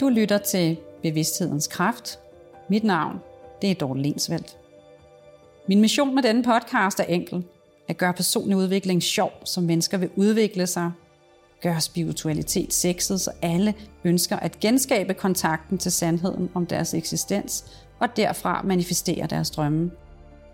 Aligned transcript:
Du 0.00 0.08
lytter 0.08 0.38
til 0.38 0.76
Bevidsthedens 1.02 1.66
Kraft. 1.66 2.18
Mit 2.68 2.84
navn, 2.84 3.20
det 3.62 3.70
er 3.70 3.74
Dorte 3.74 4.00
Lensfeldt. 4.00 4.56
Min 5.68 5.80
mission 5.80 6.14
med 6.14 6.22
denne 6.22 6.42
podcast 6.42 7.00
er 7.00 7.04
enkel. 7.04 7.44
At 7.88 7.96
gøre 7.96 8.12
personlig 8.12 8.56
udvikling 8.56 9.02
sjov, 9.02 9.30
så 9.44 9.60
mennesker 9.60 9.98
vil 9.98 10.10
udvikle 10.16 10.66
sig. 10.66 10.92
Gøre 11.62 11.80
spiritualitet 11.80 12.72
sexet, 12.72 13.20
så 13.20 13.30
alle 13.42 13.74
ønsker 14.04 14.36
at 14.36 14.60
genskabe 14.60 15.14
kontakten 15.14 15.78
til 15.78 15.92
sandheden 15.92 16.50
om 16.54 16.66
deres 16.66 16.94
eksistens, 16.94 17.64
og 17.98 18.16
derfra 18.16 18.62
manifestere 18.62 19.26
deres 19.26 19.50
drømme. 19.50 19.90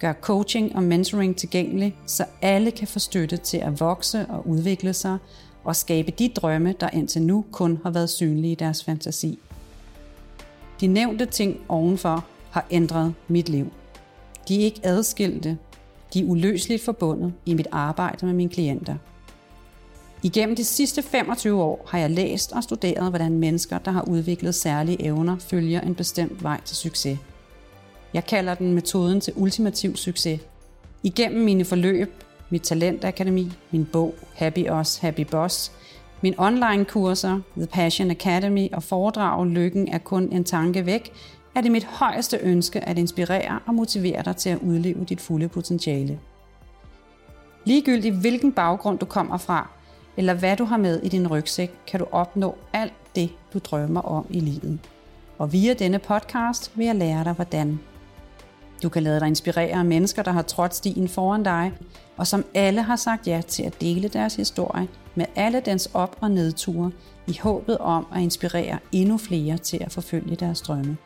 Gør 0.00 0.12
coaching 0.12 0.76
og 0.76 0.82
mentoring 0.82 1.36
tilgængelig, 1.36 1.96
så 2.06 2.24
alle 2.42 2.70
kan 2.70 2.88
få 2.88 2.98
støtte 2.98 3.36
til 3.36 3.58
at 3.58 3.80
vokse 3.80 4.26
og 4.28 4.48
udvikle 4.48 4.92
sig, 4.92 5.18
og 5.64 5.76
skabe 5.76 6.10
de 6.10 6.28
drømme, 6.28 6.74
der 6.80 6.90
indtil 6.90 7.22
nu 7.22 7.44
kun 7.52 7.78
har 7.82 7.90
været 7.90 8.10
synlige 8.10 8.52
i 8.52 8.54
deres 8.54 8.84
fantasi. 8.84 9.38
De 10.80 10.86
nævnte 10.86 11.26
ting 11.26 11.60
ovenfor 11.68 12.24
har 12.50 12.66
ændret 12.70 13.14
mit 13.28 13.48
liv. 13.48 13.72
De 14.48 14.60
er 14.60 14.64
ikke 14.64 14.80
adskilte. 14.82 15.58
De 16.14 16.20
er 16.20 16.24
uløseligt 16.24 16.84
forbundet 16.84 17.32
i 17.46 17.54
mit 17.54 17.66
arbejde 17.70 18.26
med 18.26 18.34
mine 18.34 18.50
klienter. 18.50 18.96
Igennem 20.22 20.56
de 20.56 20.64
sidste 20.64 21.02
25 21.02 21.62
år 21.62 21.86
har 21.88 21.98
jeg 21.98 22.10
læst 22.10 22.52
og 22.52 22.62
studeret, 22.62 23.10
hvordan 23.10 23.32
mennesker, 23.32 23.78
der 23.78 23.90
har 23.90 24.08
udviklet 24.08 24.54
særlige 24.54 25.02
evner, 25.02 25.38
følger 25.38 25.80
en 25.80 25.94
bestemt 25.94 26.42
vej 26.42 26.60
til 26.64 26.76
succes. 26.76 27.18
Jeg 28.14 28.26
kalder 28.26 28.54
den 28.54 28.72
metoden 28.72 29.20
til 29.20 29.32
ultimativ 29.36 29.96
succes. 29.96 30.40
Igennem 31.02 31.44
mine 31.44 31.64
forløb 31.64 32.22
mit 32.52 32.62
talentakademi, 32.62 33.52
min 33.70 33.88
bog 33.92 34.14
Happy 34.34 34.70
Us, 34.70 34.96
Happy 34.96 35.26
Boss, 35.30 35.72
mine 36.20 36.36
online-kurser, 36.38 37.40
The 37.56 37.66
Passion 37.66 38.10
Academy 38.10 38.72
og 38.72 38.82
foredrag 38.82 39.46
Lykken 39.46 39.88
er 39.88 39.98
kun 39.98 40.32
en 40.32 40.44
tanke 40.44 40.86
væk, 40.86 41.12
er 41.54 41.60
det 41.60 41.72
mit 41.72 41.84
højeste 41.84 42.38
ønske 42.42 42.80
at 42.80 42.98
inspirere 42.98 43.58
og 43.66 43.74
motivere 43.74 44.22
dig 44.22 44.36
til 44.36 44.50
at 44.50 44.58
udleve 44.58 45.04
dit 45.04 45.20
fulde 45.20 45.48
potentiale. 45.48 46.18
Ligegyldigt 47.64 48.14
hvilken 48.14 48.52
baggrund 48.52 48.98
du 48.98 49.06
kommer 49.06 49.36
fra, 49.36 49.70
eller 50.16 50.34
hvad 50.34 50.56
du 50.56 50.64
har 50.64 50.76
med 50.76 51.00
i 51.02 51.08
din 51.08 51.28
rygsæk, 51.28 51.72
kan 51.86 52.00
du 52.00 52.06
opnå 52.12 52.56
alt 52.72 52.94
det, 53.16 53.30
du 53.54 53.58
drømmer 53.58 54.00
om 54.00 54.26
i 54.30 54.40
livet. 54.40 54.78
Og 55.38 55.52
via 55.52 55.74
denne 55.74 55.98
podcast 55.98 56.72
vil 56.74 56.86
jeg 56.86 56.96
lære 56.96 57.24
dig, 57.24 57.32
hvordan. 57.32 57.80
Du 58.82 58.88
kan 58.88 59.02
lade 59.02 59.20
dig 59.20 59.28
inspirere 59.28 59.78
af 59.78 59.84
mennesker, 59.84 60.22
der 60.22 60.32
har 60.32 60.42
trådt 60.42 60.74
stien 60.74 61.08
foran 61.08 61.42
dig, 61.42 61.72
og 62.16 62.26
som 62.26 62.44
alle 62.54 62.82
har 62.82 62.96
sagt 62.96 63.26
ja 63.26 63.42
til 63.48 63.62
at 63.62 63.80
dele 63.80 64.08
deres 64.08 64.34
historie 64.34 64.88
med 65.14 65.26
alle 65.36 65.62
dens 65.64 65.90
op- 65.94 66.16
og 66.20 66.30
nedture, 66.30 66.90
i 67.26 67.38
håbet 67.42 67.78
om 67.78 68.06
at 68.14 68.22
inspirere 68.22 68.78
endnu 68.92 69.18
flere 69.18 69.58
til 69.58 69.78
at 69.80 69.92
forfølge 69.92 70.36
deres 70.36 70.60
drømme. 70.60 70.96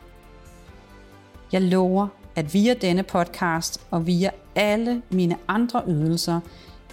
Jeg 1.51 1.61
lover, 1.61 2.07
at 2.35 2.53
via 2.53 2.73
denne 2.73 3.03
podcast 3.03 3.81
og 3.91 4.07
via 4.07 4.29
alle 4.55 5.01
mine 5.09 5.37
andre 5.47 5.83
ydelser, 5.87 6.39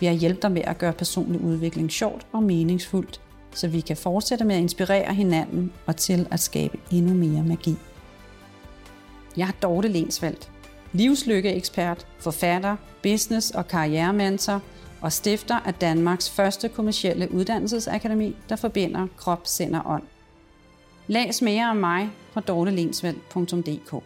vil 0.01 0.07
jeg 0.07 0.17
hjælpe 0.17 0.41
dig 0.43 0.53
med 0.53 0.63
at 0.63 0.79
gøre 0.79 0.93
personlig 0.93 1.41
udvikling 1.41 1.93
sjovt 1.93 2.27
og 2.33 2.43
meningsfuldt, 2.43 3.21
så 3.55 3.69
vi 3.69 3.81
kan 3.81 3.97
fortsætte 3.97 4.45
med 4.45 4.55
at 4.55 4.61
inspirere 4.61 5.15
hinanden 5.15 5.73
og 5.87 5.97
til 5.97 6.27
at 6.31 6.41
skabe 6.41 6.79
endnu 6.91 7.15
mere 7.15 7.43
magi. 7.43 7.77
Jeg 9.37 9.49
er 9.49 9.53
Dorte 9.63 9.89
Lensfeldt, 9.89 10.51
livslykkeekspert, 10.95 12.07
forfatter, 12.19 12.77
business- 13.03 13.51
og 13.51 13.69
karrierementor 13.69 14.63
og 15.01 15.13
stifter 15.13 15.55
af 15.55 15.75
Danmarks 15.75 16.31
første 16.31 16.69
kommercielle 16.69 17.33
uddannelsesakademi, 17.33 18.37
der 18.49 18.57
forbinder 18.57 19.07
krop, 19.17 19.47
sind 19.47 19.75
og 19.77 19.83
ånd. 19.87 20.03
Læs 21.07 21.43
mere 21.43 21.71
om 21.71 21.77
mig 21.77 22.11
på 22.35 22.41
dortelensveld.dk. 22.41 24.05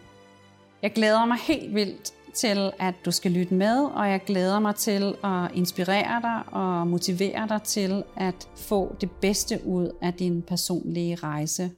Jeg 0.81 0.93
glæder 0.93 1.25
mig 1.25 1.37
helt 1.37 1.75
vildt 1.75 2.13
til, 2.33 2.71
at 2.79 2.95
du 3.05 3.11
skal 3.11 3.31
lytte 3.31 3.53
med, 3.53 3.79
og 3.79 4.09
jeg 4.09 4.21
glæder 4.25 4.59
mig 4.59 4.75
til 4.75 5.15
at 5.23 5.51
inspirere 5.53 6.21
dig 6.21 6.53
og 6.53 6.87
motivere 6.87 7.47
dig 7.49 7.63
til 7.63 8.03
at 8.15 8.49
få 8.55 8.95
det 9.01 9.11
bedste 9.11 9.59
ud 9.65 9.91
af 10.01 10.13
din 10.13 10.41
personlige 10.41 11.15
rejse 11.15 11.71